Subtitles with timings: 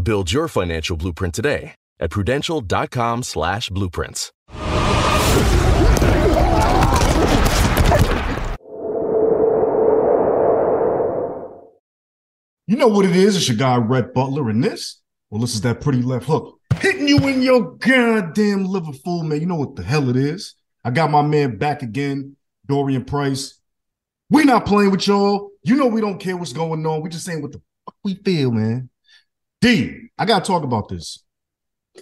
[0.00, 4.32] Build your financial blueprint today at prudential.com slash blueprints.
[12.66, 13.36] You know what it is?
[13.36, 15.00] It's your guy, Rhett Butler, and this,
[15.30, 16.58] well, this is that Pritty left hook.
[16.80, 19.40] Hitting you in your goddamn liver full, man.
[19.40, 20.54] You know what the hell it is.
[20.84, 22.36] I got my man back again,
[22.66, 23.60] Dorian Price.
[24.30, 25.50] We not playing with y'all.
[25.62, 27.02] You know we don't care what's going on.
[27.02, 28.88] We just saying what the fuck we feel, man.
[29.62, 31.22] D, I gotta talk about this.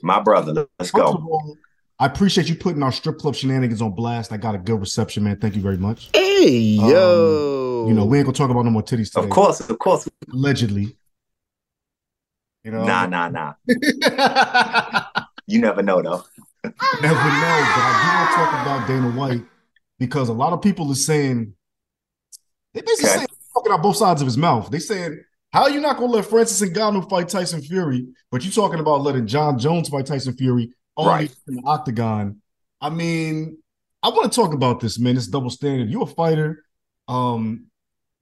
[0.03, 1.03] My brother, let's go.
[1.03, 1.57] All,
[1.99, 4.33] I appreciate you putting our strip club shenanigans on blast.
[4.33, 5.37] I got a good reception, man.
[5.37, 6.09] Thank you very much.
[6.15, 7.85] Hey, um, yo.
[7.87, 9.25] You know, we ain't gonna talk about no more titties today.
[9.27, 10.09] Of course, of course.
[10.33, 10.97] Allegedly.
[12.65, 12.85] You know?
[12.85, 13.53] Nah, nah, nah.
[15.47, 16.25] you never know though.
[16.65, 19.45] never know, but I do want to talk about Dana White
[19.99, 21.53] because a lot of people are saying
[22.73, 23.17] they basically okay.
[23.19, 24.71] saying talking out both sides of his mouth.
[24.71, 25.23] They saying
[25.53, 29.03] how are you not gonna let Francis Ngannou fight Tyson Fury, but you talking about
[29.03, 31.37] letting Jon Jones fight Tyson Fury only right.
[31.49, 32.41] in the octagon?
[32.81, 33.59] I mean,
[34.03, 35.17] I want to talk about this, man.
[35.17, 35.91] This double standard.
[35.91, 36.65] You a fighter.
[37.09, 37.67] Um,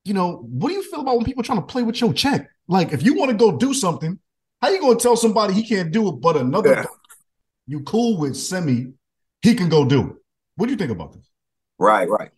[0.04, 2.48] you know, what do you feel about when people trying to play with your check?
[2.66, 4.18] Like, if you want to go do something,
[4.60, 6.84] how you gonna tell somebody he can't do it, but another yeah.
[7.66, 8.92] you cool with semi,
[9.42, 10.16] he can go do it?
[10.56, 11.28] What do you think about this?
[11.78, 12.30] Right, right.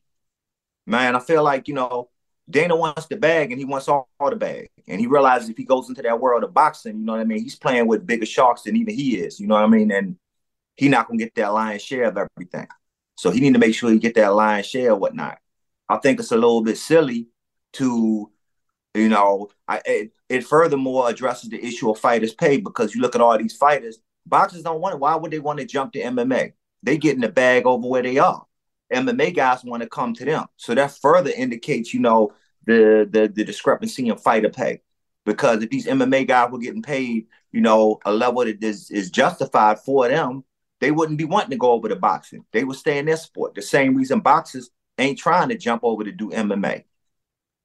[0.87, 2.10] Man, I feel like, you know,
[2.51, 4.71] Dana wants the bag and he wants all, all, the bag.
[4.89, 7.25] And he realizes if he goes into that world of boxing, you know what I
[7.25, 9.91] mean, he's playing with bigger sharks than even he is, you know what I mean?
[9.91, 10.17] And
[10.77, 12.67] he not gonna get that lion's share of everything.
[13.17, 15.39] So he need to make sure he get that lion's share or whatnot.
[15.89, 17.29] I think it's a little bit silly
[17.75, 18.31] to,
[18.95, 23.15] you know, I it, it furthermore addresses the issue of fighters' pay because you look
[23.15, 25.01] at all these fighters, boxers don't want it.
[25.01, 26.53] Why would they want to jump to MMA?
[26.83, 28.47] They get in the bag over where they are.
[28.93, 30.47] MMA guys want to come to them.
[30.57, 32.33] So that further indicates, you know,
[32.67, 34.83] the the the discrepancy in fighter pay.
[35.25, 39.11] Because if these MMA guys were getting paid, you know, a level that is, is
[39.11, 40.45] justified for them,
[40.81, 42.45] they wouldn't be wanting to go over to boxing.
[42.53, 43.55] They would stay in their sport.
[43.55, 46.85] The same reason boxers ain't trying to jump over to do MMA.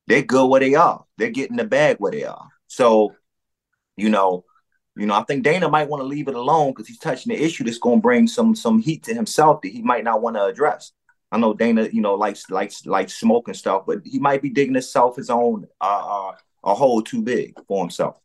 [0.08, 1.06] They're good where they are.
[1.18, 2.50] They're getting the bag where they are.
[2.68, 3.16] So,
[3.96, 4.44] you know,
[4.98, 7.44] you know, I think Dana might want to leave it alone because he's touching the
[7.44, 10.36] issue that's going to bring some some heat to himself that he might not want
[10.36, 10.92] to address.
[11.32, 14.50] I know Dana, you know, likes likes likes smoke and stuff, but he might be
[14.50, 18.16] digging himself his own uh, uh, a hole too big for himself.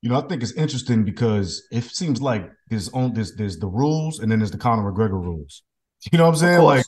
[0.00, 3.66] You know, I think it's interesting because it seems like there's on there's there's the
[3.66, 5.62] rules and then there's the Conor McGregor rules.
[6.12, 6.62] You know what I'm saying?
[6.62, 6.84] Like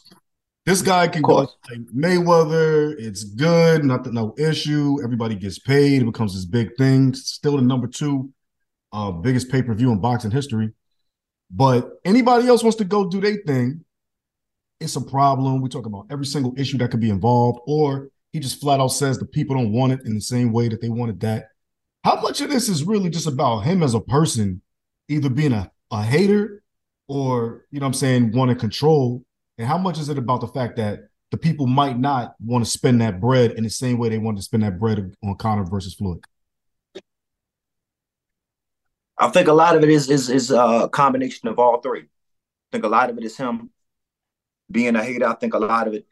[0.66, 1.48] this guy can go like
[1.94, 2.94] Mayweather.
[2.98, 4.98] It's good, nothing, no issue.
[5.02, 6.02] Everybody gets paid.
[6.02, 7.14] It becomes this big thing.
[7.14, 8.30] Still the number two
[8.92, 10.72] uh, biggest pay per view in boxing history.
[11.50, 13.84] But anybody else wants to go do their thing,
[14.80, 15.62] it's a problem.
[15.62, 18.88] We talk about every single issue that could be involved, or he just flat out
[18.88, 21.48] says the people don't want it in the same way that they wanted that.
[22.04, 24.62] How much of this is really just about him as a person
[25.08, 26.62] either being a, a hater
[27.08, 29.24] or, you know I'm saying, want to control?
[29.58, 31.00] And how much is it about the fact that
[31.30, 34.36] the people might not want to spend that bread in the same way they wanted
[34.36, 36.22] to spend that bread on Conor versus Floyd?
[39.18, 42.02] I think a lot of it is is is uh, a combination of all three.
[42.02, 43.70] I think a lot of it is him
[44.70, 45.26] being a hater.
[45.26, 46.06] I think a lot of it.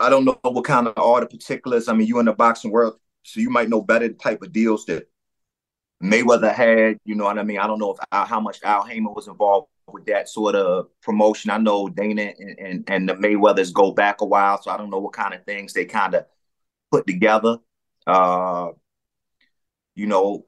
[0.00, 1.88] I don't know what kind of all the particulars.
[1.88, 4.52] I mean, you in the boxing world, so you might know better the type of
[4.52, 5.08] deals that
[6.02, 6.98] Mayweather had.
[7.04, 7.58] You know what I mean?
[7.58, 11.50] I don't know if how much Al Haymon was involved with that sort of promotion.
[11.50, 14.90] I know Dana and, and, and the Mayweathers go back a while, so I don't
[14.90, 16.26] know what kind of things they kind of
[16.90, 17.58] put together.
[18.06, 18.70] Uh,
[19.94, 20.46] you know,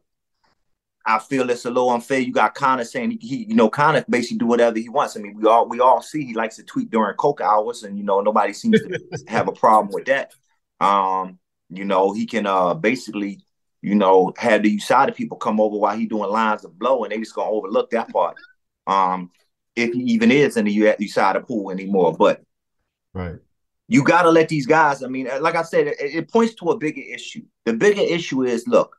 [1.06, 2.18] I feel it's a little unfair.
[2.18, 5.16] You got Conor saying he, he, you know, Conor basically do whatever he wants.
[5.16, 7.96] I mean, we all we all see he likes to tweet during coke hours, and
[7.96, 10.34] you know, nobody seems to have a problem with that.
[10.80, 11.38] Um,
[11.70, 13.40] you know, he can uh basically,
[13.82, 17.12] you know, have the USADA people come over while he doing lines of blow, and
[17.12, 18.36] they just gonna overlook that part.
[18.88, 19.30] Um,
[19.76, 22.42] if he even is in the USADA pool anymore, but
[23.14, 23.36] right.
[23.88, 25.04] You got to let these guys.
[25.04, 27.42] I mean, like I said, it, it points to a bigger issue.
[27.64, 28.96] The bigger issue is, look,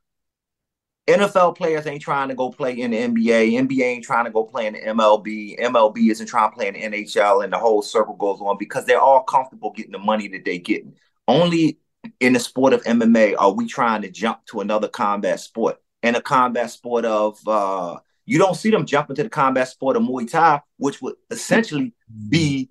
[1.07, 3.53] NFL players ain't trying to go play in the NBA.
[3.53, 5.57] NBA ain't trying to go play in the MLB.
[5.57, 8.85] MLB isn't trying to play in the NHL, and the whole circle goes on because
[8.85, 10.85] they're all comfortable getting the money that they get.
[11.25, 11.79] Only
[12.19, 15.77] in the sport of MMA are we trying to jump to another combat sport.
[16.03, 19.95] And a combat sport of uh, you don't see them jumping to the combat sport
[19.95, 21.93] of Muay Thai, which would essentially
[22.27, 22.69] be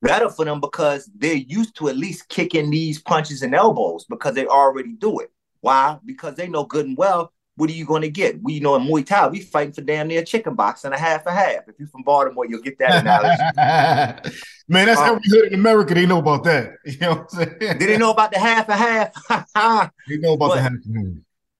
[0.00, 4.34] better for them because they're used to at least kicking these punches and elbows because
[4.34, 5.30] they already do it.
[5.60, 5.98] Why?
[6.04, 8.42] Because they know good and well what are you going to get?
[8.42, 10.98] We you know in Muay Thai, we fighting for damn near chicken box and a
[10.98, 11.68] half a half.
[11.68, 14.34] If you're from Baltimore, you'll get that analogy.
[14.68, 15.94] Man, that's um, every hood in America.
[15.94, 16.74] They know about that.
[16.84, 17.78] You know what I'm saying?
[17.78, 19.92] They know about the half a half?
[20.08, 21.14] they know about but, the half a half.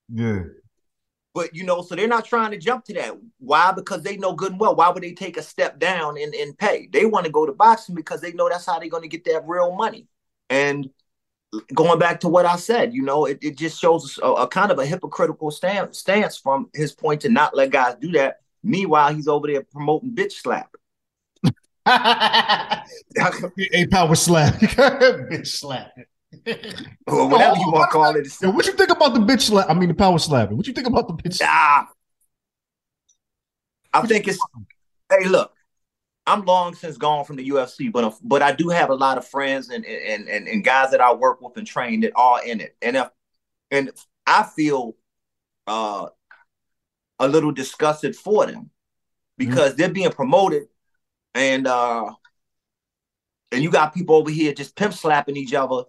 [0.08, 0.42] Yeah.
[1.34, 3.14] But you know, so they're not trying to jump to that.
[3.38, 3.72] Why?
[3.72, 4.76] Because they know good and well.
[4.76, 6.88] Why would they take a step down in, in pay?
[6.92, 9.24] They want to go to boxing because they know that's how they're going to get
[9.24, 10.08] that real money.
[10.50, 10.90] And
[11.74, 14.70] going back to what I said, you know, it, it just shows a, a kind
[14.70, 18.40] of a hypocritical stance stance from his point to not let guys do that.
[18.62, 20.74] Meanwhile, he's over there promoting bitch slap.
[21.86, 22.84] a
[23.90, 25.92] power slap, bitch slap,
[27.08, 28.28] or whatever you want to call it.
[28.40, 29.68] Yo, what you think about the bitch slap?
[29.68, 30.52] I mean, the power slap.
[30.52, 31.40] What you think about the bitch?
[31.42, 31.88] Ah,
[33.92, 34.38] I think it's.
[35.10, 35.52] Hey, look,
[36.26, 39.26] I'm long since gone from the UFC, but but I do have a lot of
[39.26, 42.60] friends and and and, and guys that I work with and train that are in
[42.60, 43.08] it, and if,
[43.70, 43.90] and
[44.26, 44.94] I feel
[45.66, 46.06] uh,
[47.18, 48.70] a little disgusted for them
[49.36, 49.76] because mm-hmm.
[49.78, 50.64] they're being promoted,
[51.34, 52.12] and uh,
[53.50, 55.84] and you got people over here just pimp slapping each other,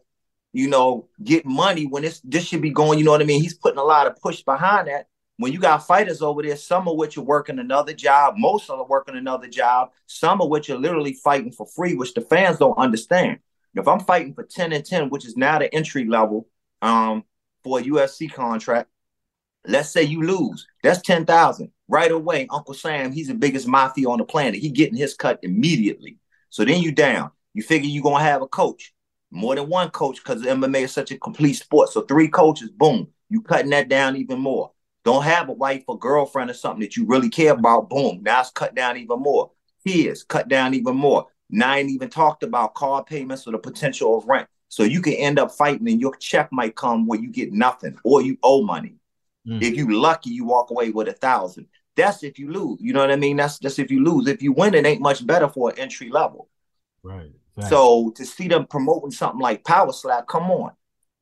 [0.52, 2.98] you know, get money when this this should be going.
[2.98, 3.42] You know what I mean?
[3.42, 5.08] He's putting a lot of push behind that,
[5.44, 8.78] when you got fighters over there, some of which are working another job, most of
[8.78, 12.22] them are working another job, some of which are literally fighting for free, which the
[12.22, 13.40] fans don't understand.
[13.76, 16.48] If I'm fighting for 10 and 10, which is now the entry level
[16.82, 17.26] um,
[17.62, 18.90] for a UFC contract,
[19.68, 21.70] let's say you lose, that's 10,000.
[21.90, 24.62] Right away, Uncle Sam, he's the biggest mafia on the planet.
[24.62, 26.20] He getting his cut immediately.
[26.52, 27.32] So then you down.
[27.54, 28.94] You figure you're going to have a coach,
[29.30, 31.90] more than one coach because MMA is such a complete sport.
[31.90, 34.73] So three coaches, boom, you cutting that down even more.
[35.04, 37.90] Don't have a wife or girlfriend or something that you really care about.
[37.90, 38.22] Boom.
[38.22, 39.52] Now it's cut down even more.
[39.86, 41.28] Kids cut down even more.
[41.50, 44.48] Now I ain't even talked about car payments or the potential of rent.
[44.70, 47.98] So you can end up fighting and your check might come where you get nothing
[48.04, 48.96] or you owe money.
[49.48, 49.62] Mm.
[49.62, 51.68] If you lucky, you walk away with a thousand.
[51.96, 52.80] That's if you lose.
[52.82, 53.38] You know what I mean?
[53.38, 54.28] That's just if you lose.
[54.28, 56.50] If you win, it ain't much better for an entry level.
[57.04, 57.32] Right.
[57.70, 60.72] So to see them promoting something like Power Slap, come on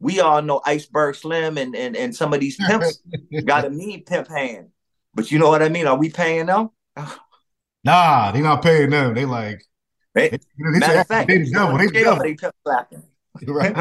[0.02, 3.00] we all know Iceberg Slim and and, and some of these pimps
[3.46, 4.70] got a mean pimp hand.
[5.14, 5.88] But you know what I mean?
[5.88, 6.72] Are we paying them?
[7.84, 9.14] nah, they not paying them.
[9.14, 9.64] They like
[10.14, 10.40] they, they,
[10.74, 11.78] they matter of fact, they the devil.
[11.78, 12.24] They the devil.
[12.24, 13.04] They pimp slapping.
[13.48, 13.76] right.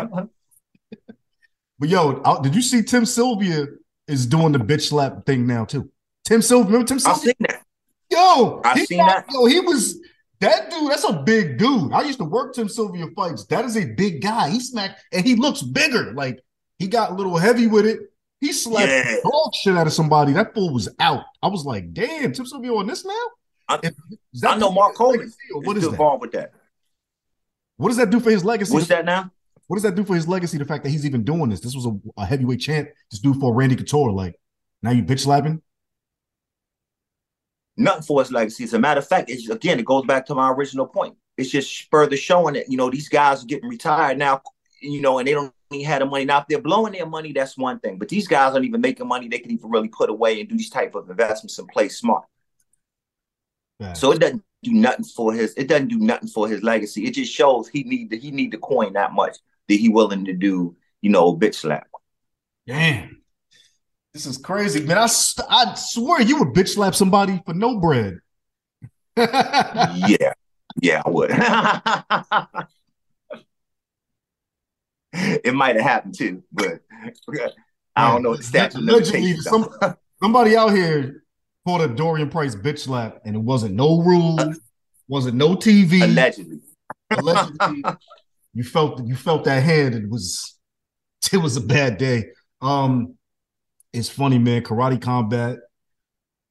[1.78, 3.66] but yo, did you see Tim Sylvia
[4.06, 5.90] is doing the bitch slap thing now too?
[6.24, 7.14] Tim Sylvia, remember Tim Sylvia?
[7.14, 7.62] I've seen that.
[8.10, 9.32] Yo, I've seen got, that.
[9.32, 9.98] Yo, he was
[10.40, 11.92] that dude, that's a big dude.
[11.92, 13.44] I used to work Tim Sylvia fights.
[13.46, 14.48] That is a big guy.
[14.48, 16.12] He smacked and he looks bigger.
[16.12, 16.40] Like
[16.78, 18.00] he got a little heavy with it.
[18.40, 19.16] He slapped yeah.
[19.22, 20.32] dog shit out of somebody.
[20.32, 21.24] That fool was out.
[21.42, 23.12] I was like, damn, Tim Sylvia on this now?
[23.68, 23.80] I,
[24.44, 25.30] I know Mark Coleman.
[25.52, 26.52] What is involved with that?
[27.76, 28.72] What does that do for his legacy?
[28.72, 29.30] What's that now?
[29.66, 30.56] What does that do for his legacy?
[30.56, 31.60] The fact that he's even doing this.
[31.60, 32.88] This was a, a heavyweight champ.
[33.10, 34.10] This dude for Randy Couture.
[34.10, 34.40] Like
[34.82, 35.62] now you bitch slapping
[37.76, 38.64] nothing for his legacy.
[38.64, 41.16] As a matter of fact, it's again, it goes back to my original point.
[41.36, 44.42] It's just further showing that you know these guys are getting retired now,
[44.82, 46.24] you know, and they don't even have the money.
[46.24, 47.98] Now, if they're blowing their money, that's one thing.
[47.98, 50.56] But these guys aren't even making money they can even really put away and do
[50.56, 52.24] these type of investments and play smart.
[53.94, 55.54] So it doesn't do nothing for his.
[55.54, 57.06] It doesn't do nothing for his legacy.
[57.06, 60.26] It just shows he need to, he need the coin that much that he willing
[60.26, 60.76] to do.
[61.00, 61.88] You know, bitch slap.
[62.66, 63.19] Damn,
[64.12, 64.98] this is crazy, man.
[64.98, 65.08] I
[65.48, 68.18] I swear you would bitch slap somebody for no bread.
[69.16, 70.32] yeah,
[70.80, 71.30] yeah, I would.
[75.12, 76.80] it might have happened too, but
[77.96, 79.68] I don't know the statute Allegedly, some,
[80.22, 81.24] somebody out here
[81.66, 84.38] called a Dorian Price bitch slap, and it wasn't no rule,
[85.08, 86.02] wasn't no TV.
[86.02, 86.60] Allegedly,
[87.10, 87.84] allegedly,
[88.54, 89.94] you felt you felt that hand.
[89.94, 90.58] It was
[91.32, 92.26] it was a bad day.
[92.60, 93.16] Um,
[93.92, 94.62] it's funny, man.
[94.62, 95.58] Karate combat,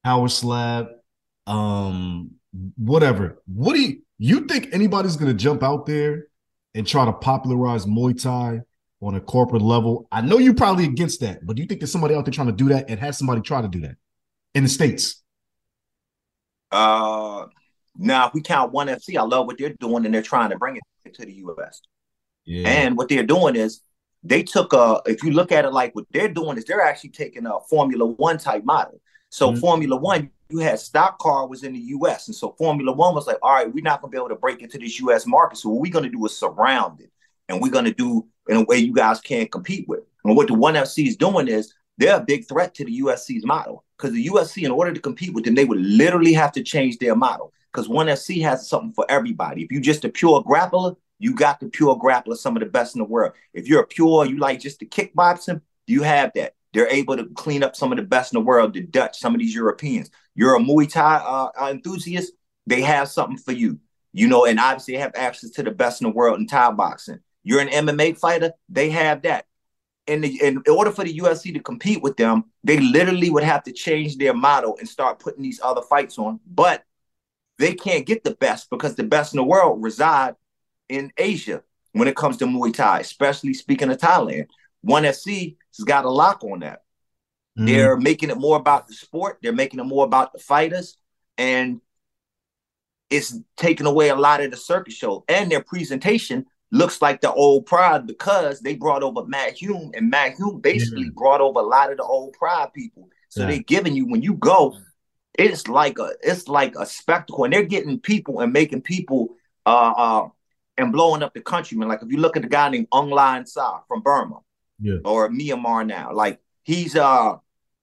[0.04, 0.88] Power Slap,
[1.46, 2.32] um,
[2.76, 3.42] whatever.
[3.46, 6.26] What do you you think anybody's gonna jump out there
[6.74, 8.60] and try to popularize Muay Thai
[9.00, 10.06] on a corporate level?
[10.12, 12.48] I know you're probably against that, but do you think there's somebody out there trying
[12.48, 13.96] to do that and has somebody try to do that
[14.54, 15.22] in the states?
[16.70, 17.46] Uh,
[17.96, 20.58] now if we count ONE FC, I love what they're doing, and they're trying to
[20.58, 21.80] bring it to the U.S.
[22.44, 22.68] Yeah.
[22.68, 23.80] And what they're doing is
[24.22, 25.00] they took a.
[25.06, 28.04] If you look at it like what they're doing is they're actually taking a Formula
[28.04, 29.00] One type model.
[29.30, 29.60] So mm-hmm.
[29.60, 32.28] Formula One, you had stock car was in the US.
[32.28, 34.62] And so Formula One was like, all right, we're not gonna be able to break
[34.62, 35.58] into this US market.
[35.58, 37.10] So what we're gonna do is surround it.
[37.48, 40.00] And we're gonna do in a way you guys can't compete with.
[40.24, 43.44] And what the one FC is doing is they're a big threat to the UFC's
[43.44, 43.84] model.
[43.96, 46.98] Because the UFC in order to compete with them, they would literally have to change
[46.98, 47.52] their model.
[47.72, 49.62] Because one FC has something for everybody.
[49.62, 52.96] If you're just a pure grappler, you got the pure grappler, some of the best
[52.96, 53.34] in the world.
[53.52, 56.54] If you're a pure, you like just the kickboxing, you have that.
[56.72, 59.34] They're able to clean up some of the best in the world, the Dutch, some
[59.34, 60.10] of these Europeans.
[60.34, 62.32] You're a Muay Thai uh, enthusiast,
[62.66, 63.78] they have something for you.
[64.12, 67.20] You know, and obviously have access to the best in the world in Thai boxing.
[67.44, 69.44] You're an MMA fighter, they have that.
[70.06, 73.72] In, in order for the UFC to compete with them, they literally would have to
[73.72, 76.40] change their model and start putting these other fights on.
[76.46, 76.82] But
[77.58, 80.34] they can't get the best because the best in the world reside
[80.90, 84.46] in Asia when it comes to Muay Thai, especially speaking of Thailand.
[84.82, 86.82] ONE FC has got a lock on that.
[87.58, 87.66] Mm-hmm.
[87.66, 89.38] They're making it more about the sport.
[89.42, 90.96] They're making it more about the fighters,
[91.38, 91.80] and
[93.08, 95.24] it's taking away a lot of the circus show.
[95.28, 100.10] And their presentation looks like the old Pride because they brought over Matt Hume, and
[100.10, 101.14] Matt Hume basically yeah.
[101.14, 103.08] brought over a lot of the old Pride people.
[103.28, 103.48] So yeah.
[103.48, 104.76] they're giving you when you go,
[105.38, 109.92] it's like a it's like a spectacle, and they're getting people and making people uh
[109.96, 110.28] uh
[110.80, 111.76] and blowing up the country.
[111.76, 114.38] Man, like if you look at the guy named Aung La N Sang from Burma,
[114.80, 114.96] yeah.
[115.04, 116.12] or Myanmar now.
[116.12, 117.36] Like he's uh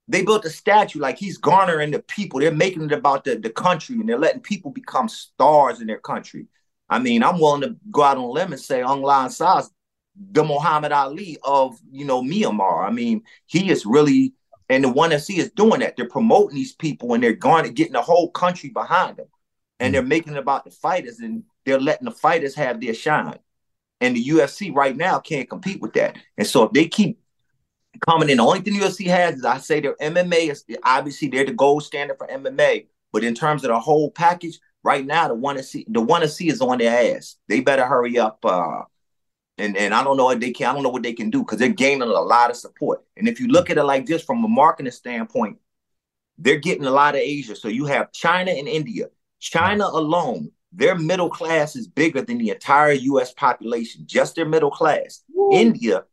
[0.08, 2.40] they built a statue like he's garnering the people.
[2.40, 6.00] They're making it about the, the country and they're letting people become stars in their
[6.00, 6.48] country.
[6.90, 9.30] I mean, I'm willing to go out on a limb and say Aung La N
[9.30, 9.70] Sang's
[10.32, 12.88] the Muhammad Ali of you know Myanmar.
[12.88, 14.34] I mean, he is really
[14.70, 15.96] and the ONE FC is doing that.
[15.96, 19.28] They're promoting these people and they're going getting the whole country behind them.
[19.80, 19.94] And mm-hmm.
[19.94, 23.38] they're making it about the fighters and they're letting the fighters have their shine.
[24.00, 26.18] And the UFC right now can't compete with that.
[26.38, 27.20] And so if they keep
[28.08, 31.28] coming in, the only thing the UFC has is I say their MMA is obviously
[31.28, 32.88] they're the gold standard for MMA.
[33.12, 36.50] But in terms of the whole package, right now the ONE FC the ONE FC
[36.50, 37.36] is on their ass.
[37.50, 38.40] They better hurry up.
[38.46, 38.84] Uh,
[39.58, 40.70] and and I don't know what they can.
[40.70, 43.04] I don't know what they can do because they're gaining a lot of support.
[43.18, 45.58] And if you look at it like this from a marketing standpoint,
[46.38, 47.56] they're getting a lot of Asia.
[47.56, 49.08] So you have China and India.
[49.40, 54.72] China alone their middle class is bigger than the entire US population, just their middle
[54.72, 55.24] class.
[55.34, 55.50] Woo.
[55.54, 56.04] India,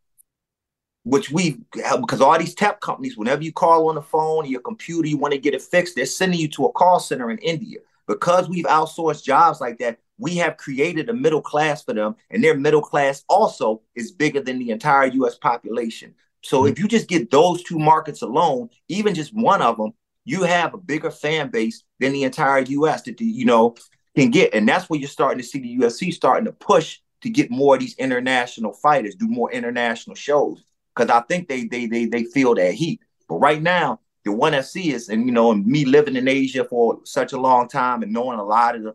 [1.05, 5.09] which we because all these tech companies, whenever you call on the phone, your computer,
[5.09, 7.79] you want to get it fixed, they're sending you to a call center in India.
[8.07, 12.45] Because we've outsourced jobs like that, we have created a middle class for them, and
[12.45, 16.15] their middle class also is bigger than the entire US population.
[16.43, 16.73] So mm-hmm.
[16.73, 19.93] if you just get those two markets alone, even just one of them,
[20.25, 23.75] you have a bigger fan base than the entire US that you know
[24.15, 24.55] can get.
[24.55, 27.75] And that's where you're starting to see the UFC starting to push to get more
[27.75, 30.63] of these international fighters, do more international shows.
[30.95, 33.01] Because I think they they they they feel that heat.
[33.29, 36.65] But right now, the ONE FC is, and you know, and me living in Asia
[36.65, 38.95] for such a long time and knowing a lot of the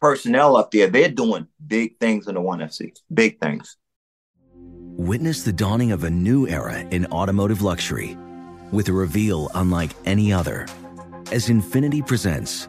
[0.00, 2.98] personnel up there, they're doing big things in the ONE FC.
[3.12, 3.76] Big things.
[4.96, 8.16] Witness the dawning of a new era in automotive luxury
[8.70, 10.66] with a reveal unlike any other
[11.32, 12.68] as Infiniti presents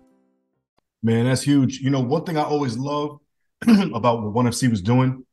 [1.03, 1.79] Man, that's huge.
[1.79, 3.19] You know, one thing I always love
[3.61, 5.25] about what ONE FC was doing,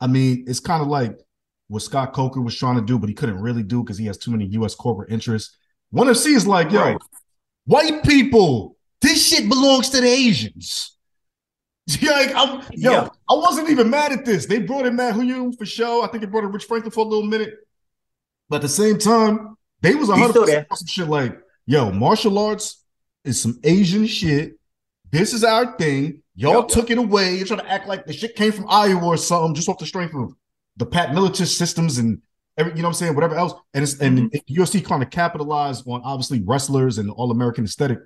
[0.00, 1.18] I mean, it's kind of like
[1.66, 4.18] what Scott Coker was trying to do, but he couldn't really do because he has
[4.18, 4.74] too many U.S.
[4.74, 5.56] corporate interests.
[5.90, 6.98] ONE FC is like, yo, right.
[7.66, 10.96] white people, this shit belongs to the Asians.
[12.02, 13.08] like, I'm, yo, yeah.
[13.28, 14.46] I wasn't even mad at this.
[14.46, 16.02] They brought in Matt Hume for show.
[16.02, 17.54] I think they brought in Rich Franklin for a little minute.
[18.48, 22.84] But at the same time, they was 100% some shit like, yo, martial arts
[23.24, 24.57] is some Asian shit
[25.10, 26.22] this is our thing.
[26.34, 26.68] Y'all yep.
[26.68, 27.36] took it away.
[27.36, 29.86] You're trying to act like the shit came from Iowa or something, just off the
[29.86, 30.34] strength of
[30.76, 32.22] the Pat Miletich systems and
[32.56, 33.54] every, you know what I'm saying, whatever else.
[33.74, 34.18] And it's mm-hmm.
[34.18, 37.98] and UFC kind of capitalized on obviously wrestlers and all American aesthetic.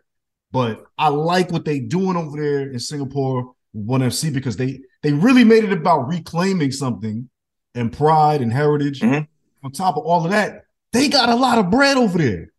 [0.53, 5.12] But I like what they doing over there in Singapore, ONE FC, because they they
[5.12, 7.29] really made it about reclaiming something
[7.75, 9.01] and pride and heritage.
[9.01, 9.25] Mm-hmm.
[9.65, 12.53] On top of all of that, they got a lot of bread over there.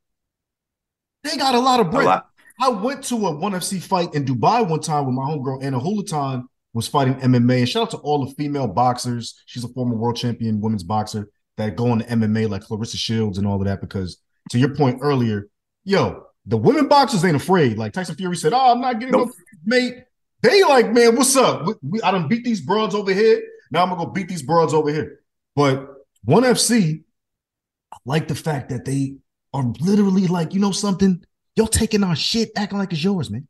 [1.24, 2.06] They got a lot of bread.
[2.06, 2.30] Lot.
[2.60, 5.80] I went to a ONE FC fight in Dubai one time with my homegirl Ana
[5.80, 7.60] Julaton was fighting MMA.
[7.60, 9.42] And shout out to all the female boxers.
[9.46, 13.48] She's a former world champion women's boxer that go into MMA like Claressa Shields and
[13.48, 13.82] all of that.
[13.82, 14.18] Because
[14.52, 15.48] to your point earlier,
[15.84, 17.78] yo, the women boxers ain't afraid.
[17.78, 19.30] Like Tyson Fury said, "Oh, I'm not getting nope.
[19.30, 19.34] no
[19.66, 20.04] mate."
[20.42, 21.66] They like, man, what's up?
[21.66, 23.42] We, we, I done beat these broads over here.
[23.72, 25.22] Now I'm gonna go beat these broads over here.
[25.56, 25.88] But
[26.26, 27.04] ONE FC,
[27.94, 29.18] I like the fact that they
[29.54, 31.24] are literally like, you know, something
[31.56, 33.48] Y'all taking our shit, acting like it's yours, man.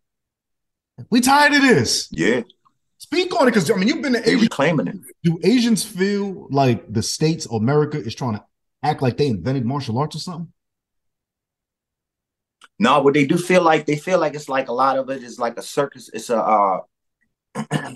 [1.09, 2.09] We tired of this.
[2.11, 2.41] Yeah.
[2.97, 4.47] Speak on it, because I mean, you've been to Asia.
[4.49, 4.95] claiming it.
[5.23, 8.43] Do Asians feel like the states of America is trying to
[8.81, 10.51] act like they invented martial arts or something?
[12.79, 15.23] No, but they do feel like they feel like it's like a lot of it
[15.23, 16.09] is like a circus.
[16.13, 16.79] It's a uh,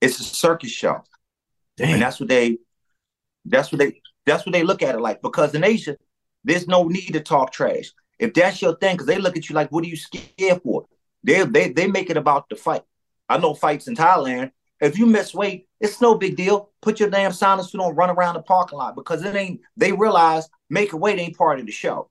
[0.00, 1.02] it's a circus show,
[1.76, 1.94] Damn.
[1.94, 2.58] and that's what they
[3.44, 5.22] that's what they that's what they look at it like.
[5.22, 5.96] Because in Asia,
[6.44, 7.92] there's no need to talk trash.
[8.18, 10.86] If that's your thing, because they look at you like, what are you scared for?
[11.24, 12.82] They they they make it about the fight.
[13.28, 14.52] I know fights in Thailand.
[14.80, 16.70] If you miss weight, it's no big deal.
[16.80, 19.60] Put your damn silence suit on, run around the parking lot because it ain't.
[19.76, 22.10] They realize making weight ain't part of the show.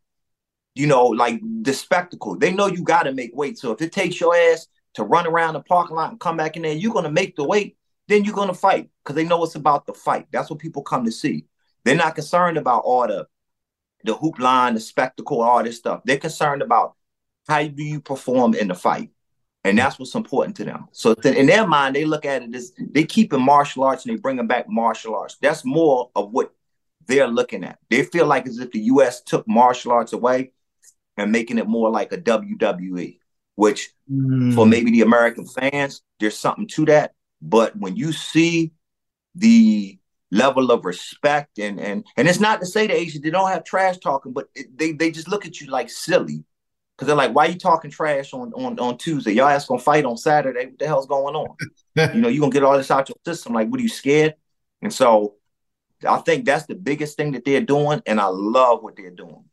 [0.74, 2.38] You know, like the spectacle.
[2.38, 3.60] They know you got to make weight.
[3.60, 6.56] So if it takes your ass to run around the parking lot and come back
[6.56, 7.78] in there, you're gonna make the weight.
[8.08, 10.28] Then you're gonna fight because they know it's about the fight.
[10.32, 11.46] That's what people come to see.
[11.84, 13.28] They're not concerned about all the
[14.04, 16.02] the hoop line, the spectacle, all this stuff.
[16.06, 16.96] They're concerned about
[17.48, 19.10] how do you perform in the fight.
[19.64, 20.88] And that's what's important to them.
[20.92, 24.16] So in their mind, they look at it as they keep in martial arts and
[24.16, 25.38] they bring them back martial arts.
[25.40, 26.52] That's more of what
[27.06, 27.78] they're looking at.
[27.90, 30.54] They feel like as if the US took martial arts away
[31.16, 33.20] and making it more like a WWE,
[33.56, 34.56] which mm.
[34.56, 37.14] for maybe the American fans, there's something to that.
[37.40, 38.72] But when you see
[39.36, 40.00] the
[40.32, 43.64] level of respect and and and it's not to say the Asians they don't have
[43.64, 46.44] trash talking, but it, they they just look at you like silly
[46.96, 49.34] because they're like, why are you talking trash on on on Tuesday?
[49.34, 50.68] Y'all ass gonna fight on Saturday.
[50.68, 51.56] What the hell's going on?
[52.16, 53.54] you know, you gonna get all this out your system.
[53.54, 54.36] Like, what are you scared?
[54.82, 55.36] And so
[56.08, 59.44] I think that's the biggest thing that they're doing, and I love what they're doing.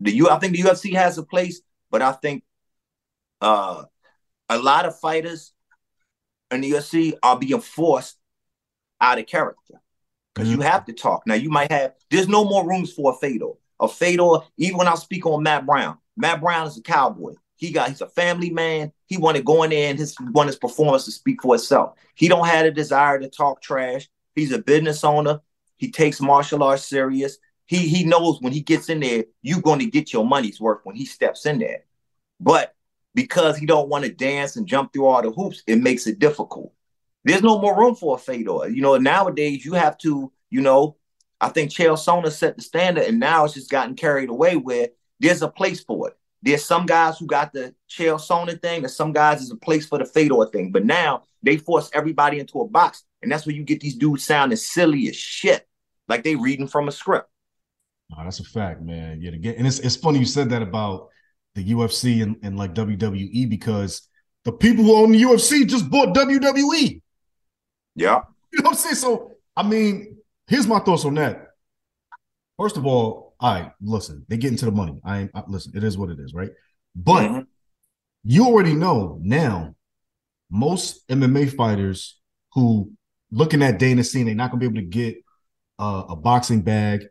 [0.00, 2.44] The U, I think the UFC has a place, but I think
[3.40, 3.84] uh,
[4.50, 5.52] a lot of fighters
[6.50, 8.18] in the UFC are being forced
[9.00, 9.80] out of character
[10.36, 10.60] because mm-hmm.
[10.60, 11.22] you have to talk.
[11.26, 11.94] Now you might have.
[12.10, 13.52] There's no more rooms for a Fedor.
[13.80, 14.40] A Fedor.
[14.58, 17.32] Even when I speak on Matt Brown, Matt Brown is a cowboy.
[17.56, 17.88] He got.
[17.88, 18.92] He's a family man.
[19.06, 21.96] He wanted going in there and his want his performance to speak for itself.
[22.14, 24.08] He don't have a desire to talk trash.
[24.34, 25.40] He's a business owner.
[25.78, 27.38] He takes martial arts serious.
[27.64, 30.80] He he knows when he gets in there, you're going to get your money's worth
[30.84, 31.84] when he steps in there.
[32.38, 32.74] But
[33.14, 36.18] because he don't want to dance and jump through all the hoops, it makes it
[36.18, 36.74] difficult.
[37.26, 38.68] There's no more room for a Fedor.
[38.68, 40.96] You know, nowadays you have to, you know,
[41.40, 44.90] I think Chael Sonnen set the standard, and now it's just gotten carried away where
[45.18, 46.16] there's a place for it.
[46.42, 49.86] There's some guys who got the Chael Sonnen thing, and some guys is a place
[49.86, 50.70] for the Fedor thing.
[50.70, 54.24] But now they force everybody into a box, and that's where you get these dudes
[54.24, 55.66] sounding silly as shit,
[56.06, 57.28] like they reading from a script.
[58.10, 59.20] No, that's a fact, man.
[59.20, 61.08] Yeah, get, and it's it's funny you said that about
[61.56, 64.08] the UFC and, and like WWE because
[64.44, 67.02] the people who own the UFC just bought WWE.
[67.96, 68.20] Yeah.
[68.52, 68.94] You know what I'm saying?
[68.94, 71.48] So, I mean, here's my thoughts on that.
[72.58, 74.98] First of all, right, listen, they get into the money.
[75.04, 76.50] I ain't I, listen, it is what it is, right?
[76.94, 77.40] But mm-hmm.
[78.24, 79.74] you already know now,
[80.50, 82.18] most MMA fighters
[82.54, 82.92] who
[83.30, 85.16] looking at Dana seeing they're not gonna be able to get
[85.78, 87.06] uh, a boxing bag,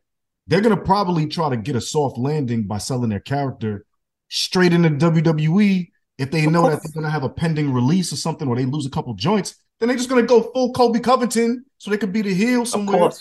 [0.48, 3.86] they're gonna probably try to get a soft landing by selling their character
[4.30, 5.92] straight into WWE.
[6.18, 8.86] If they know that they're gonna have a pending release or something, or they lose
[8.86, 12.22] a couple joints, then they're just gonna go full Colby Covington so they could be
[12.22, 13.12] the heel somewhere.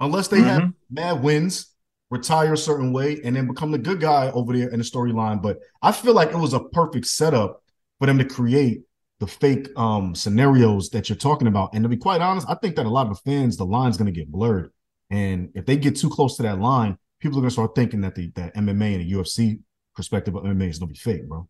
[0.00, 0.48] Unless they mm-hmm.
[0.48, 1.74] have mad wins,
[2.10, 5.42] retire a certain way, and then become the good guy over there in the storyline.
[5.42, 7.62] But I feel like it was a perfect setup
[7.98, 8.82] for them to create
[9.20, 11.74] the fake um, scenarios that you're talking about.
[11.74, 13.96] And to be quite honest, I think that a lot of the fans, the line's
[13.96, 14.72] gonna get blurred.
[15.10, 18.14] And if they get too close to that line, people are gonna start thinking that
[18.14, 19.60] the that MMA and the UFC
[19.94, 21.48] perspective of MMA is gonna be fake, bro.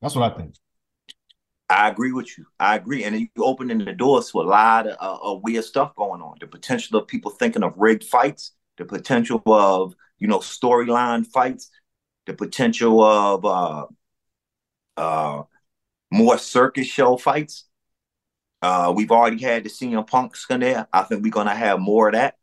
[0.00, 0.54] That's what I think.
[1.70, 2.46] I agree with you.
[2.58, 5.94] I agree, and you're opening the doors to a lot of, uh, of, weird stuff
[5.94, 6.36] going on.
[6.40, 11.70] The potential of people thinking of rigged fights, the potential of you know storyline fights,
[12.26, 13.86] the potential of uh,
[14.96, 15.42] uh,
[16.10, 17.66] more circus show fights.
[18.60, 20.88] Uh, we've already had the CM Punks in there.
[20.92, 22.36] I think we're gonna have more of that.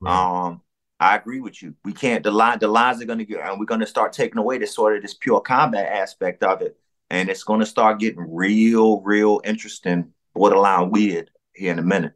[0.00, 0.46] Right.
[0.46, 0.62] Um,
[1.00, 1.74] I agree with you.
[1.84, 4.58] We can't the line the lines are gonna get and we're gonna start taking away
[4.58, 6.78] this sort of this pure combat aspect of it
[7.10, 12.12] and it's going to start getting real, real interesting, borderline weird here in a minute.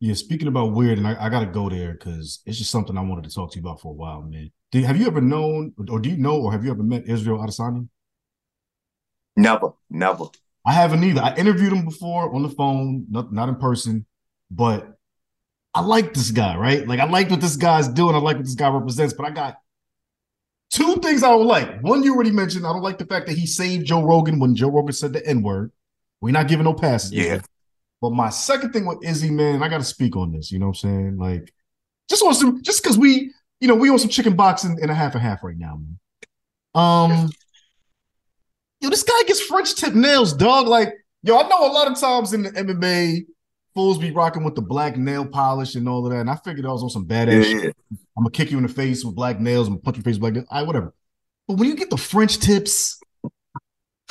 [0.00, 2.96] Yeah, speaking about weird, and I, I got to go there because it's just something
[2.96, 4.50] I wanted to talk to you about for a while, man.
[4.72, 7.38] Do, have you ever known, or do you know, or have you ever met Israel
[7.38, 7.86] Adesanya?
[9.36, 10.24] Never, never.
[10.66, 11.20] I haven't either.
[11.20, 14.06] I interviewed him before on the phone, not, not in person,
[14.50, 14.96] but
[15.74, 16.86] I like this guy, right?
[16.86, 18.14] Like I like what this guy's doing.
[18.14, 19.59] I like what this guy represents, but I got
[20.70, 21.80] Two things I don't like.
[21.80, 22.64] One, you already mentioned.
[22.64, 25.26] I don't like the fact that he saved Joe Rogan when Joe Rogan said the
[25.26, 25.72] N word.
[26.20, 27.12] We're not giving no passes.
[27.12, 27.40] Yeah.
[28.00, 30.52] But my second thing with Izzy, man, I got to speak on this.
[30.52, 31.18] You know what I'm saying?
[31.18, 31.52] Like,
[32.08, 34.94] just on some, just because we, you know, we on some chicken boxing in a
[34.94, 35.98] half and half right now, man.
[36.74, 37.30] Um,
[38.80, 40.66] yo, this guy gets French tip nails, dog.
[40.66, 43.26] Like, yo, I know a lot of times in the MMA,
[43.80, 46.20] fools be rocking with the black nail polish and all of that.
[46.20, 47.76] And I figured I was on some badass yeah, shit.
[47.90, 49.68] I'm gonna kick you in the face with black nails.
[49.68, 50.46] I'm gonna punch your face with black nails.
[50.50, 50.92] I whatever.
[51.48, 53.30] But when you get the French tips, you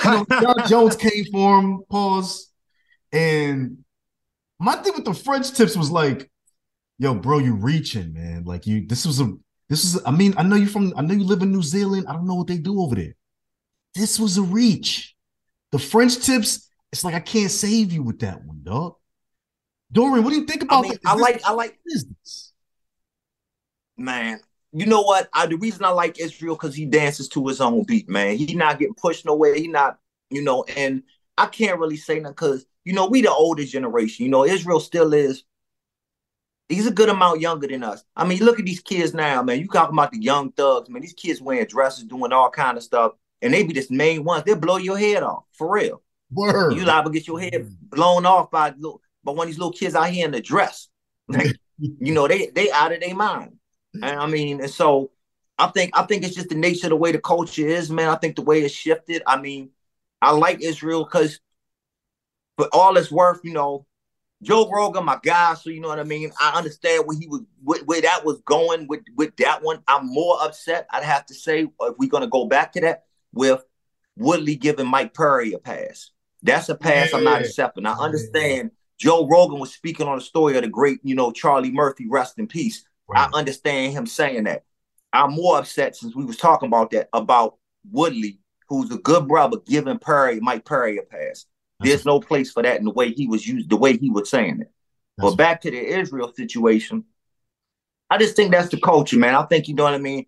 [0.04, 1.84] know, Jon Jones came for him.
[1.88, 2.52] Pause.
[3.12, 3.84] And
[4.60, 6.32] my thing with the French tips was like,
[6.98, 8.46] yo, bro, you reaching, man.
[8.46, 9.32] Like you, this was a,
[9.70, 10.02] this is.
[10.04, 12.08] I mean, I know you from, I know you live in New Zealand.
[12.10, 13.16] I don't know what they do over there.
[13.94, 15.16] This was a reach.
[15.72, 16.68] The French tips.
[16.92, 18.96] It's like I can't save you with that one, dog.
[19.92, 22.54] Dorian, what do you think about I mean, I like I like business.
[23.98, 24.40] Man,
[24.72, 25.30] you know what?
[25.34, 28.38] I the reason I like Israel because he dances to his own beat, man.
[28.38, 29.56] He not getting pushed nowhere.
[29.56, 30.00] He not,
[30.30, 31.04] you know, and
[31.38, 34.26] I can't really say nothing because you know we the oldest generation.
[34.26, 35.44] You know, Israel still is.
[36.68, 38.04] He's a good amount younger than us.
[38.16, 39.60] I mean, look at these kids now, man.
[39.60, 41.02] You talking about the young thugs, man.
[41.02, 44.44] These kids wearing dresses, doing all kind of stuff, and they be the main ones.
[44.44, 46.04] They'll blow your head off for real.
[46.32, 46.76] Word.
[46.76, 47.76] You liable to get your head mm.
[47.90, 50.88] blown off by little but when these little kids out here in the dress,
[51.28, 53.58] like, you know, they they out of their mind.
[53.94, 55.12] And I mean, and so
[55.58, 58.10] I think I think it's just the nature of the way the culture is, man.
[58.10, 59.24] I think the way it's shifted.
[59.26, 59.72] I mean,
[60.22, 61.40] I like Israel because
[62.58, 63.86] for all it's worth, you know,
[64.42, 66.32] Joe Rogan, my guy, so you know what I mean.
[66.40, 69.84] I understand where he was, where, where, that was going with with that one.
[69.88, 70.88] I'm more upset.
[70.92, 73.04] I'd have to say if we're gonna go back to that
[73.34, 73.62] with
[74.16, 76.12] Woodley giving Mike Perry a pass.
[76.42, 77.18] That's a pass yeah.
[77.18, 77.86] I'm not accepting.
[77.86, 81.72] I understand Joe Rogan was speaking on the story of the great, you know, Charlie
[81.72, 82.84] Murphy, rest in peace.
[83.08, 83.30] Right.
[83.34, 84.66] I understand him saying that.
[85.12, 87.56] I'm more upset since we was talking about that about
[87.90, 91.46] Woodley, who's a good brother, giving Perry Mike Perry a pass.
[91.80, 94.12] That's There's no place for that in the way he was used, the way he
[94.12, 94.72] was saying it.
[95.18, 97.06] That's but back to the Israel situation,
[98.10, 99.34] I just think that's the culture, man.
[99.34, 100.26] I think you know what I mean.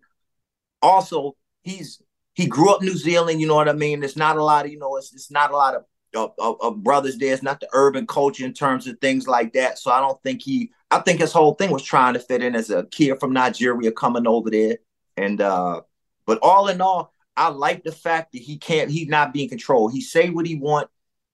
[0.80, 2.02] Also, he's
[2.34, 4.02] he grew up New Zealand, you know what I mean.
[4.02, 6.82] It's not a lot of, you know, it's it's not a lot of of, of,
[6.82, 7.32] brothers there.
[7.32, 9.78] It's not the urban culture in terms of things like that.
[9.78, 10.72] So I don't think he.
[10.90, 13.92] I think his whole thing was trying to fit in as a kid from Nigeria
[13.92, 14.78] coming over there.
[15.16, 15.82] And uh,
[16.26, 18.90] but all in all, I like the fact that he can't.
[18.90, 19.92] He's not being controlled.
[19.92, 20.88] He say what he want.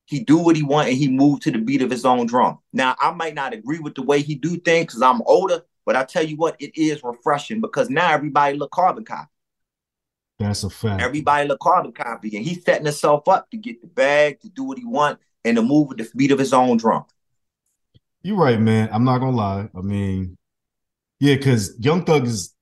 [0.06, 2.58] He do what he want, and he move to the beat of his own drum.
[2.72, 5.96] Now I might not agree with the way he do things because I'm older, but
[5.96, 9.28] I tell you what, it is refreshing because now everybody look carbon copy.
[10.38, 11.02] That's a fact.
[11.02, 14.62] Everybody look carbon copy, and he's setting himself up to get the bag, to do
[14.62, 17.04] what he want, and to move with the beat of his own drum.
[18.22, 18.88] You're right, man.
[18.92, 19.68] I'm not gonna lie.
[19.76, 20.36] I mean,
[21.20, 22.54] yeah, because Young Thug is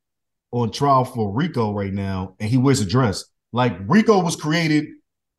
[0.52, 3.24] on trial for RICO right now, and he wears a dress.
[3.52, 4.86] Like RICO was created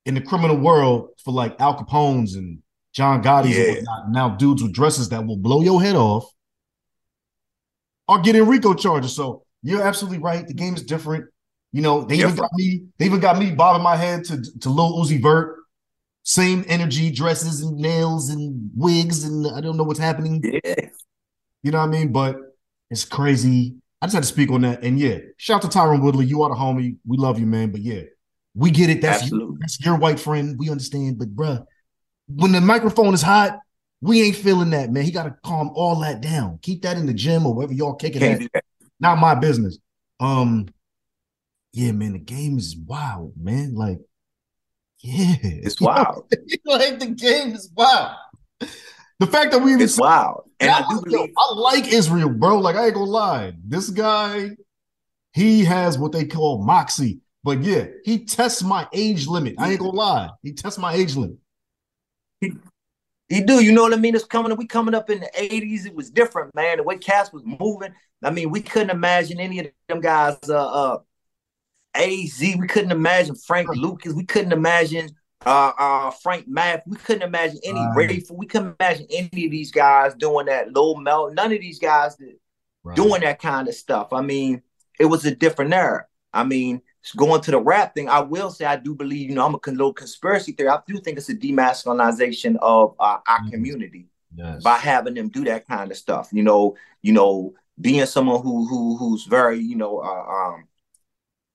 [0.06, 2.62] in the criminal world for like Al Capone's and
[2.94, 3.64] John Gotti's yeah.
[3.64, 4.12] and whatnot.
[4.12, 6.30] Now dudes with dresses that will blow your head off
[8.08, 9.16] are getting RICO charges.
[9.16, 10.48] So you're absolutely right.
[10.48, 11.26] The game is different.
[11.74, 14.70] You know, they even got me, they even got me bobbing my head to, to
[14.70, 15.58] Lil Uzi Vert.
[16.24, 20.42] Same energy, dresses and nails and wigs, and I don't know what's happening.
[20.44, 20.90] Yeah.
[21.64, 22.12] You know what I mean?
[22.12, 22.38] But
[22.90, 23.76] it's crazy.
[24.02, 24.84] I just had to speak on that.
[24.84, 26.26] And yeah, shout out to Tyron Woodley.
[26.26, 26.98] You are the homie.
[27.06, 27.72] We love you, man.
[27.72, 28.02] But yeah,
[28.56, 29.02] we get it.
[29.02, 30.58] That's, you, that's your white friend.
[30.58, 31.18] We understand.
[31.18, 31.66] But bruh,
[32.28, 33.60] when the microphone is hot,
[34.02, 35.04] we ain't feeling that, man.
[35.04, 36.60] He got to calm all that down.
[36.62, 38.64] Keep that in the gym or wherever y'all kicking at.
[39.00, 39.78] Not my business.
[40.20, 40.68] Um,
[41.74, 43.76] yeah, man, the game is wild, man.
[43.76, 44.00] Like,
[45.00, 46.32] yeah, it's wild.
[46.66, 48.16] like the game is wild.
[49.20, 52.30] The fact that we even it's wild, and I, I do believe I like Israel,
[52.30, 52.60] bro.
[52.60, 54.52] Like I ain't gonna lie, this guy,
[55.34, 57.20] he has what they call moxie.
[57.44, 59.56] But yeah, he tests my age limit.
[59.58, 61.38] I ain't gonna lie, he tests my age limit.
[62.42, 62.54] He,
[63.30, 64.16] he do, you know what I mean?
[64.16, 64.56] It's coming.
[64.56, 65.88] We coming up in the '80s.
[65.88, 66.78] It was different, man.
[66.78, 67.94] The way Cass was moving.
[68.24, 70.38] I mean, we couldn't imagine any of them guys.
[70.48, 70.98] Uh, uh
[71.98, 72.40] AZ.
[72.40, 74.14] We couldn't imagine Frank Lucas.
[74.14, 75.10] We couldn't imagine
[75.46, 76.84] uh, uh, Frank Math.
[76.88, 78.10] We couldn't imagine any right.
[78.10, 78.38] Rayful.
[78.38, 81.34] We couldn't imagine any of these guys doing that low melt.
[81.34, 82.18] None of these guys
[82.84, 82.96] right.
[82.96, 84.14] doing that kind of stuff.
[84.14, 84.62] I mean,
[85.00, 86.06] it was a different era.
[86.34, 86.82] I mean,
[87.16, 89.72] going to the rap thing, I will say I do believe, you know, I'm a
[89.72, 90.70] little conspiracy theory.
[90.70, 93.50] I do think it's a demasculinization of uh, our mm-hmm.
[93.50, 94.64] community yes.
[94.64, 96.30] by having them do that kind of stuff.
[96.32, 100.68] You know, you know, being someone who who who's very, you know, uh, um,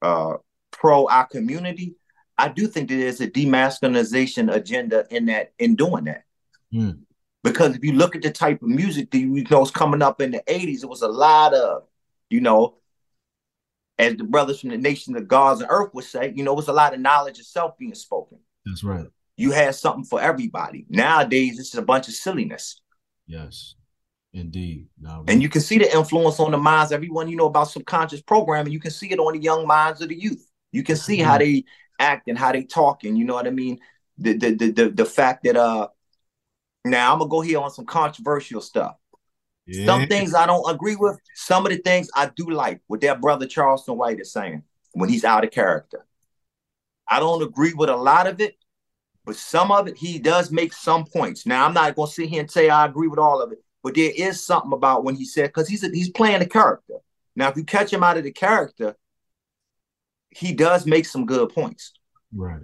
[0.03, 0.35] uh,
[0.71, 1.95] pro our community,
[2.37, 6.25] I do think that there's a demasculinization agenda in that in doing that.
[6.73, 7.01] Mm.
[7.45, 10.21] Because if you look at the type of music that you know is coming up
[10.21, 11.85] in the 80s, it was a lot of,
[12.31, 12.77] you know,
[13.99, 16.57] as the brothers from the nation of gods and earth would say, you know, it
[16.57, 18.39] was a lot of knowledge itself being spoken.
[18.65, 19.07] That's right.
[19.37, 20.87] You had something for everybody.
[20.89, 22.81] Nowadays, it's a bunch of silliness.
[23.27, 23.75] Yes.
[24.35, 24.89] Indeed.
[24.99, 26.91] No, and you can see the influence on the minds.
[26.91, 30.09] Everyone you know about subconscious programming, you can see it on the young minds of
[30.09, 30.47] the youth.
[30.71, 31.29] You can see mm-hmm.
[31.29, 31.65] how they
[31.99, 33.79] act and how they talk, and you know what I mean.
[34.17, 35.89] The the the the, the fact that uh,
[36.85, 38.97] now I'm gonna go here on some controversial stuff.
[39.67, 39.85] Yeah.
[39.85, 41.19] Some things I don't agree with.
[41.35, 45.11] Some of the things I do like what that brother Charleston White is saying when
[45.11, 46.07] he's out of character.
[47.07, 48.57] I don't agree with a lot of it,
[49.27, 51.45] but some of it he does make some points.
[51.45, 53.95] Now I'm not gonna sit here and say I agree with all of it but
[53.95, 56.95] there is something about when he said because he's a, he's playing a character.
[57.35, 58.95] Now, if you catch him out of the character,
[60.31, 61.93] he does make some good points.
[62.35, 62.63] Right.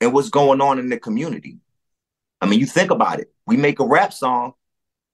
[0.00, 1.58] And what's going on in the community.
[2.40, 3.32] I mean, you think about it.
[3.46, 4.54] We make a rap song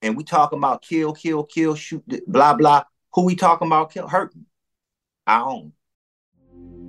[0.01, 2.83] and we talking about kill, kill, kill, shoot, blah, blah.
[3.13, 4.45] Who we talking about kill, hurting?
[5.25, 5.73] Our own.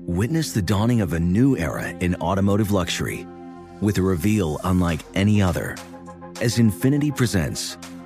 [0.07, 3.27] Witness the dawning of a new era in automotive luxury
[3.81, 5.77] with a reveal unlike any other
[6.41, 7.77] as Infiniti presents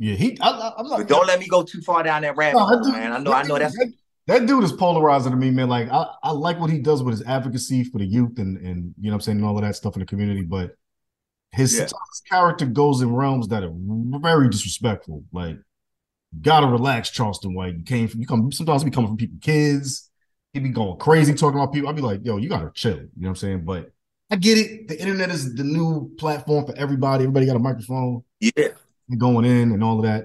[0.00, 0.38] Yeah, he.
[0.40, 0.98] I, am not.
[0.98, 3.12] But don't let me go too far down that rabbit No, hole, dude- man.
[3.12, 3.92] I know, that I know that's that,
[4.28, 5.68] that dude is polarizing to me, man.
[5.68, 8.94] Like I, I like what he does with his advocacy for the youth and and
[8.98, 10.74] you know what I'm saying and all of that stuff in the community, but
[11.52, 11.86] his, Yeah.
[12.30, 13.72] character goes in realms that are
[14.20, 15.24] very disrespectful.
[15.32, 15.56] Like,
[16.40, 17.76] gotta relax, Charleston White.
[17.76, 20.10] You came from you come sometimes we come from people, kids.
[20.54, 21.90] He be going crazy talking about people.
[21.90, 22.92] I'd be like, yo, you gotta chill.
[22.94, 23.64] You know what I'm saying?
[23.66, 23.90] But
[24.30, 24.88] I get it.
[24.88, 27.24] The internet is the new platform for everybody.
[27.24, 28.68] Everybody got a microphone yeah.
[29.10, 30.24] And going in and all of that.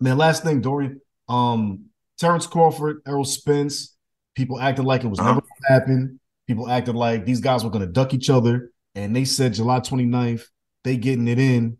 [0.00, 1.00] Man, last thing, Dorian.
[1.28, 1.86] Um,
[2.18, 3.94] Terence Crawford, Errol Spence,
[4.34, 5.28] people acted like it was Uh-huh.
[5.34, 6.20] never gonna happen.
[6.46, 10.44] People acted like these guys were gonna duck each other, and they said July 29th,
[10.84, 11.76] they getting it in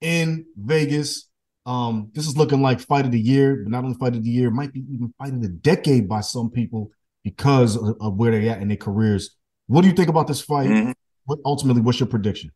[0.00, 1.28] in Vegas.
[1.64, 4.30] Um, this is looking like fight of the year, but not only fight of the
[4.30, 6.90] year, might be even fight of the decade by some people
[7.22, 9.36] because of, of where they're at in their careers.
[9.68, 10.68] What do you think about this fight?
[10.68, 10.94] Mhm.
[11.24, 12.50] What ultimately, what's your prediction?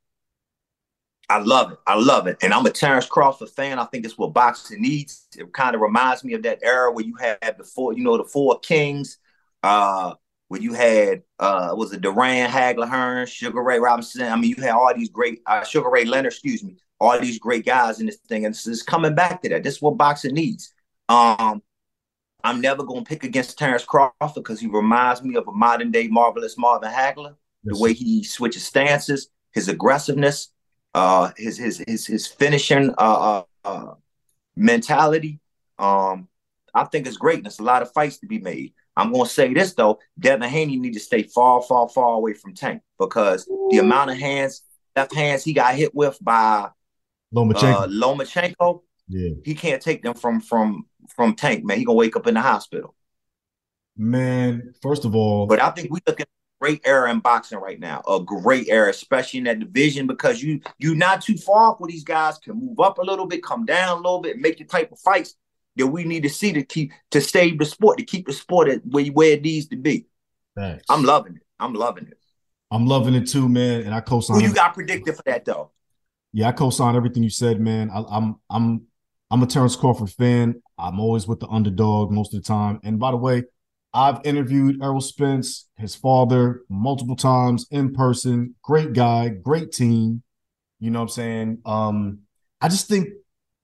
[1.28, 1.78] I love it.
[1.86, 2.38] I love it.
[2.42, 3.78] And I'm a Terence Crawford fan.
[3.78, 5.26] I think it's what boxing needs.
[5.36, 8.16] It kind of reminds me of that era where you had the four, you know,
[8.16, 9.18] the four kings,
[9.62, 10.14] uh,
[10.48, 14.22] where you had uh was it Duran, Hagler Hearn, Sugar Ray Robinson.
[14.22, 17.40] I mean, you had all these great uh Sugar Ray Leonard, excuse me, all these
[17.40, 18.46] great guys in this thing.
[18.46, 19.64] And it's, is coming back to that.
[19.64, 20.72] This is what boxing needs.
[21.08, 21.60] Um,
[22.44, 26.06] I'm never gonna pick against Terence Crawford because he reminds me of a modern day
[26.06, 27.34] marvelous Marvin Hagler
[27.64, 30.52] the way he switches stances, his aggressiveness,
[30.96, 33.94] uh, his his his his finishing uh, uh, uh,
[34.56, 35.38] mentality.
[35.78, 36.26] Um,
[36.74, 37.42] I think it's great.
[37.42, 38.72] There's a lot of fights to be made.
[38.96, 42.54] I'm gonna say this though, Devin Haney need to stay far, far, far away from
[42.54, 44.62] Tank because the amount of hands,
[44.96, 46.70] left hands he got hit with by
[47.35, 47.74] Lomachenko.
[47.74, 49.35] uh, Lomachenko, yeah.
[49.44, 51.62] he can't take them from from from Tank.
[51.62, 52.94] Man, he gonna wake up in the hospital.
[53.98, 56.28] Man, first of all, But I think we look at
[56.61, 60.61] great era in boxing right now, a great era, especially in that division, because you
[60.79, 63.64] you're not too far off where these guys can move up a little bit, come
[63.64, 65.35] down a little bit, make the type of fights
[65.77, 68.69] that we need to see to keep to save the sport, to keep the sport
[68.69, 70.07] at where, where it needs to be.
[70.57, 70.85] Thanks.
[70.88, 71.42] I'm loving it.
[71.61, 72.19] I'm loving it.
[72.71, 73.83] I'm loving it too, man.
[73.83, 74.40] And I co-sign.
[74.40, 75.71] Who you got predicted for that though?
[76.33, 77.90] Yeah, I co-sign everything you said, man.
[77.90, 78.87] I, I'm I'm
[79.31, 80.62] I'm a Terence Crawford fan.
[80.79, 82.81] I'm always with the underdog most of the time.
[82.83, 83.45] And by the way,
[83.96, 88.54] I've interviewed Errol Spence, his father, multiple times in person.
[88.62, 90.22] Great guy, great team.
[90.80, 91.59] You know what I'm saying?
[91.64, 92.18] Um,
[92.61, 93.09] I just think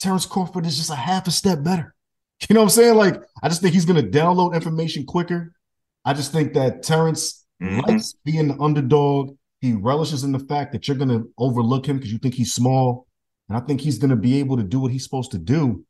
[0.00, 1.94] Terence Crawford is just a half a step better.
[2.48, 2.96] You know what I'm saying?
[2.96, 5.52] Like, I just think he's gonna download information quicker.
[6.04, 7.86] I just think that Terence Mhm.
[7.86, 9.36] likes being the underdog.
[9.60, 12.52] He relishes in the fact that you're going to overlook him because you think he's
[12.52, 13.06] small.
[13.48, 15.84] And I think he's going to be able to do what he's supposed to do.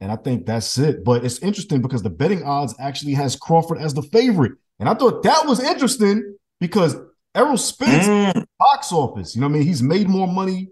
[0.00, 1.04] And I think that's it.
[1.04, 4.52] But it's interesting because the betting odds actually has Crawford as the favorite.
[4.80, 6.96] And I thought that was interesting because
[7.34, 9.66] Errol Spence Mm, box office, you know what I mean?
[9.66, 10.68] He's made more money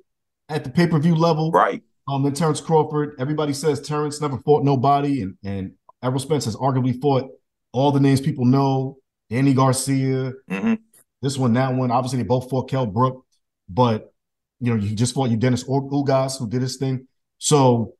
[0.48, 1.82] at the pay-per-view level right.
[2.08, 3.14] um, than Terence Crawford.
[3.18, 7.30] Everybody says Terence never fought nobody, and and Errol Spence has arguably fought
[7.72, 8.98] all the names people know:
[9.30, 10.78] Danny Garcia, Mhm.
[11.22, 11.90] this one, that one.
[11.90, 13.24] Obviously, they both fought Kell Brook,
[13.68, 14.12] but
[14.60, 17.06] you know he just fought you Dennis Or- Ugas, who did his thing.
[17.38, 17.94] So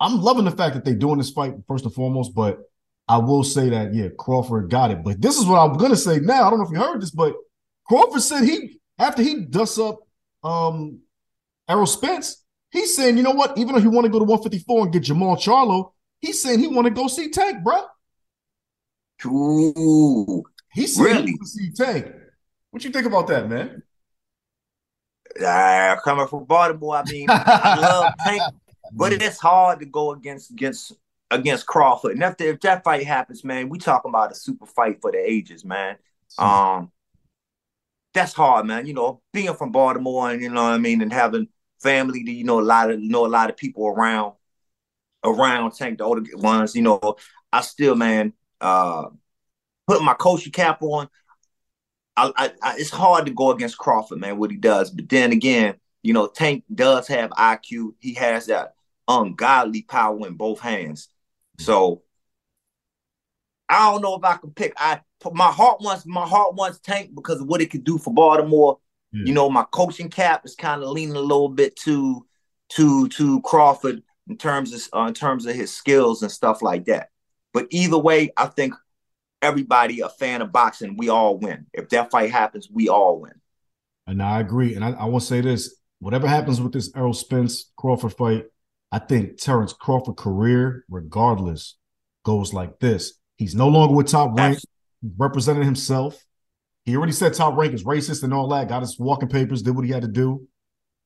[0.00, 2.58] I'm loving the fact that they're doing this fight first and foremost, but
[3.08, 5.02] I will say that yeah, Crawford got it.
[5.04, 6.46] But this is what I'm gonna say now.
[6.46, 7.34] I don't know if you heard this, but
[7.86, 10.00] Crawford said he after he dusts up
[10.42, 11.00] um
[11.68, 13.56] Errol Spence, he's saying, you know what?
[13.58, 16.68] Even though he want to go to 154 and get Jermall Charlo, he's saying he
[16.68, 17.82] want to go see Tank, bro.
[19.24, 22.06] Ooh, he's really he see Tank.
[22.70, 23.82] What you think about that, man?
[25.42, 28.42] Uh, coming from Baltimore, I mean, I love Tank,
[28.92, 30.92] but it's hard to go against against
[31.30, 32.12] against Crawford.
[32.12, 35.18] And if, if that fight happens, man, we talking about a super fight for the
[35.18, 35.96] ages, man.
[36.38, 36.92] Um,
[38.14, 38.86] that's hard, man.
[38.86, 41.48] You know, being from Baltimore and you know what I mean, and having
[41.82, 44.34] family to you know a lot of know a lot of people around
[45.24, 46.74] around Tank, the older ones.
[46.74, 47.16] You know,
[47.52, 49.06] I still, man, uh,
[49.86, 51.08] put my coaching cap on.
[52.16, 54.90] I, I, I, it's hard to go against Crawford, man, what he does.
[54.90, 57.94] But then again, you know, Tank does have IQ.
[57.98, 58.75] He has that
[59.08, 61.08] ungodly power in both hands.
[61.58, 62.02] So
[63.68, 64.74] I don't know if I can pick.
[64.76, 65.00] I
[65.32, 68.78] my heart wants my heart wants Tank because of what it could do for Baltimore.
[69.12, 69.24] Yeah.
[69.26, 72.26] You know, my coaching cap is kind of leaning a little bit to
[72.70, 76.84] to to Crawford in terms of uh, in terms of his skills and stuff like
[76.86, 77.08] that.
[77.52, 78.74] But either way, I think
[79.42, 81.66] everybody a fan of boxing, we all win.
[81.72, 83.34] If that fight happens, we all win.
[84.06, 84.74] And I agree.
[84.74, 88.44] And I, I want to say this: whatever happens with this Errol Spence Crawford fight,
[88.92, 91.76] I think Terence Crawford career, regardless,
[92.24, 93.14] goes like this.
[93.36, 94.58] He's no longer with top rank.
[95.02, 96.24] He's representing himself.
[96.84, 98.68] He already said top rank is racist and all that.
[98.68, 100.46] Got his walking papers, did what he had to do.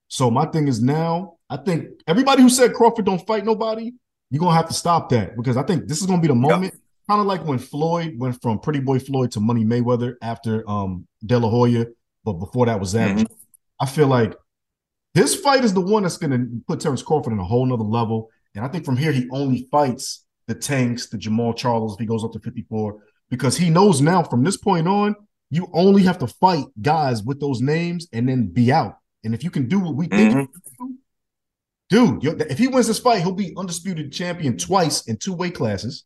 [0.09, 3.93] So my thing is now, I think everybody who said Crawford don't fight nobody,
[4.31, 6.75] you're gonna have to stop that because I think this is gonna be the moment.
[6.75, 6.83] Yep.
[7.09, 11.07] Kind of like when Floyd went from Pretty Boy Floyd to Money Mayweather after um
[11.25, 11.87] De La Hoya,
[12.25, 13.17] but before that was that.
[13.17, 13.33] Mm-hmm.
[13.81, 14.35] I feel like
[15.15, 18.31] his fight is the one that's gonna put Terence Crawford on a whole nother level.
[18.55, 22.07] And I think from here he only fights the tanks, the Jermall Charlos, if he
[22.07, 25.15] goes up to 54, because he knows now from this point on,
[25.51, 28.99] you only have to fight guys with those names and then be out.
[29.25, 30.87] And if you can do what we think, mm-hmm.
[31.89, 36.05] dude, if he wins this fight, he'll be undisputed champion twice in two weight classes.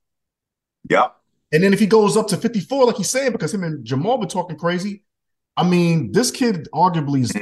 [0.88, 1.08] Yeah.
[1.52, 4.18] And then if he goes up to 54, like he's saying, because him and Jermall
[4.18, 5.04] been talking crazy,
[5.56, 7.32] I mean, this kid arguably is.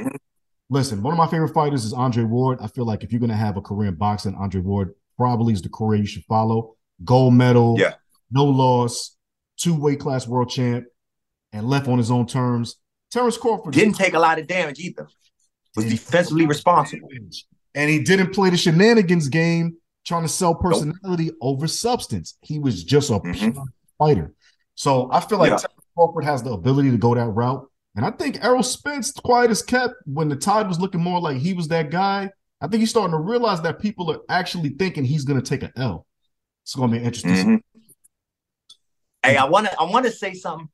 [0.72, 2.58] Listen, one of my favorite fighters is Andre Ward.
[2.62, 5.52] I feel like if you're going to have a career in boxing, Andre Ward probably
[5.52, 6.76] is the career you should follow.
[7.04, 7.94] Gold medal, yeah,
[8.30, 9.16] no loss,
[9.56, 10.86] two weight class world champ,
[11.52, 12.76] and left on his own terms.
[13.10, 15.08] Terence Crawford didn't take a lot of damage either
[15.76, 17.08] was defensively responsible.
[17.74, 21.36] And he didn't play the shenanigans game trying to sell personality nope.
[21.40, 22.36] over substance.
[22.42, 23.62] He was just a mm-hmm.
[23.98, 24.34] fighter.
[24.74, 25.58] So I feel like yeah.
[25.96, 27.68] Crawford has the ability to go that route.
[27.94, 31.36] And I think Errol Spence, quiet as kept, when the tide was looking more like
[31.36, 32.30] he was that guy,
[32.60, 35.62] I think he's starting to realize that people are actually thinking he's going to take
[35.62, 36.06] an L.
[36.62, 37.34] It's going to be interesting.
[37.34, 37.56] Mm-hmm.
[39.24, 40.68] Hey, I want to I want to say something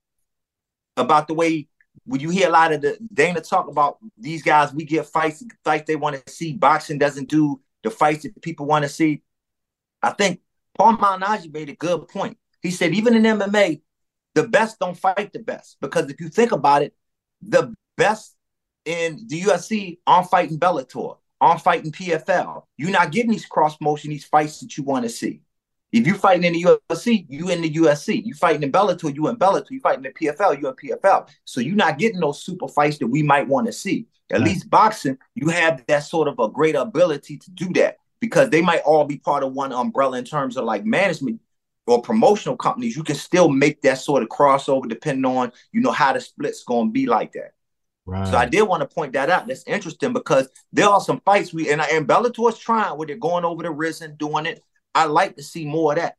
[0.97, 1.69] about the way
[2.05, 5.45] when you hear a lot of the Dana talk about these guys, we get fights,
[5.65, 6.55] fights they want to see.
[6.55, 9.23] Boxing doesn't do the fights that people want to see.
[10.03, 10.41] I think
[10.77, 12.39] Paul Malignaggi made a good point.
[12.63, 13.83] He said even in MMA,
[14.35, 16.95] the best don't fight the best because if you think about it,
[17.43, 18.35] the best
[18.85, 22.63] in the UFC aren't fighting Bellator, aren't fighting PFL.
[22.77, 25.43] You're not getting these cross motion, these fights that you want to see.
[25.91, 28.25] If you're fighting in the UFC, you in the UFC.
[28.25, 29.71] You fighting in Bellator, you in Bellator.
[29.71, 31.29] You fighting in PFL, you in PFL.
[31.45, 34.07] So you're not getting those super fights that we might want to see.
[34.31, 34.49] At right.
[34.49, 38.61] least boxing, you have that sort of a great ability to do that because they
[38.61, 41.41] might all be part of one umbrella in terms of like management
[41.89, 42.97] or promotional companies.
[42.97, 46.65] You can still make that sort of crossover depending on you know how the split's
[46.65, 47.53] going to be like that.
[48.07, 48.27] Right.
[48.27, 49.47] So I did want to point that out.
[49.47, 53.45] That's interesting because there are some fights we and, and Bellator's trying where they're going
[53.45, 54.63] over the wrist and doing it.
[54.95, 56.17] I like to see more of that.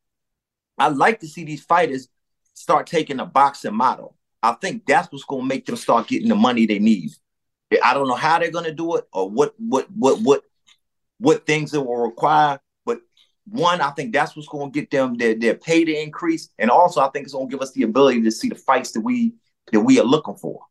[0.77, 2.07] I like to see these fighters
[2.53, 4.15] start taking a boxing model.
[4.41, 7.11] I think that's what's going to make them start getting the money they need.
[7.83, 10.43] I don't know how they're going to do it or what what what what
[11.19, 12.59] what things it will require,
[13.49, 16.69] one, I think that's what's going to get them their, their pay to increase, and
[16.69, 19.01] also I think it's going to give us the ability to see the fights that
[19.01, 19.33] we
[19.71, 20.61] that we are looking for.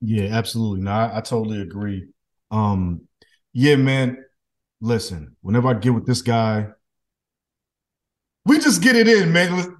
[0.00, 0.82] Yeah, absolutely.
[0.82, 2.08] No, I, I totally agree.
[2.50, 3.02] Um,
[3.52, 4.24] yeah, man.
[4.80, 6.66] Listen, whenever I get with this guy,
[8.44, 9.76] we just get it in, man.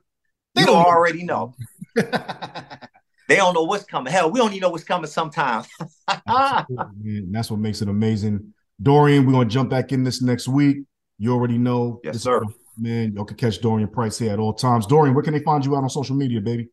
[0.54, 1.54] They don't already know.
[1.96, 4.12] they don't know what's coming.
[4.12, 5.66] Hell, we don't even know what's coming sometimes.
[6.06, 8.52] that's what makes it amazing.
[8.80, 10.84] Dorian, we're gonna jump back in this next week.
[11.18, 12.00] You already know.
[12.04, 12.42] Yes, this sir.
[12.78, 14.86] Man, y'all can catch Dorian Price here at all times.
[14.86, 16.68] Dorian, where can they find you out on social media, baby?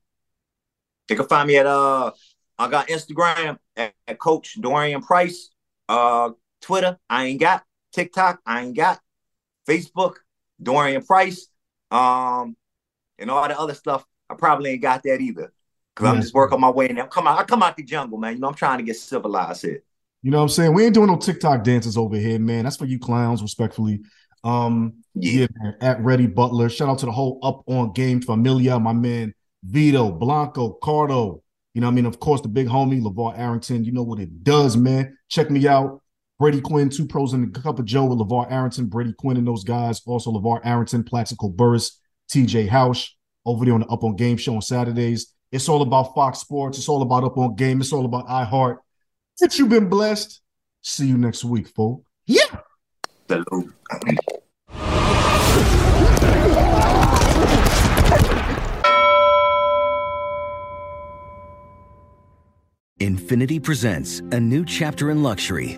[1.08, 2.12] They can find me at uh
[2.58, 5.50] I got Instagram at, at Coach Dorian Price.
[5.88, 6.32] Uh
[6.62, 7.64] Twitter, I ain't got.
[7.92, 9.00] TikTok, I ain't got.
[9.68, 10.16] Facebook,
[10.62, 11.48] Dorian Price.
[11.92, 12.56] Um,
[13.18, 14.06] and all the other stuff.
[14.30, 15.52] I probably ain't got that either.
[15.96, 17.08] Cause I'm just working my way in there.
[17.08, 18.36] Come out, I come out the jungle, man.
[18.36, 19.84] You know, I'm trying to get civilized here.
[20.22, 20.74] You know what I'm saying?
[20.74, 22.64] We ain't doing no TikTok dances over here, man.
[22.64, 24.02] That's for you clowns, respectfully.
[24.44, 25.76] Um, yeah, man.
[25.82, 26.70] At Ready Butler.
[26.70, 29.34] Shout out to the whole up on game familia, my man
[29.64, 31.42] Vito, Blanco, Cardo.
[31.74, 32.06] You know I mean?
[32.06, 33.84] Of course, the big homie, LaVar Arrington.
[33.84, 35.18] You know what it does, man.
[35.30, 36.02] Check me out.
[36.40, 39.46] Brady Quinn, two pros and a cup of Joe with LaVar Arrington, Brady Quinn and
[39.46, 40.02] those guys.
[40.06, 42.00] Also, LaVar Arrington, Plaxico Burress,
[42.32, 43.10] TJ Housh
[43.46, 45.34] over there on the Up on Game show on Saturdays.
[45.52, 46.78] It's all about Fox Sports.
[46.78, 47.82] It's all about Up on Game.
[47.82, 48.78] It's all about iHeart.
[49.36, 50.42] Since you've been blessed,
[50.82, 52.04] see you next week, folks.
[52.26, 52.60] Yeah.
[53.30, 53.64] Hello.
[63.00, 65.78] Infiniti presents a new chapter in luxury,